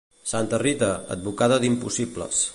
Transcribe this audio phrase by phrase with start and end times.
[0.29, 2.45] Santa Rita, advocada d'impossibles.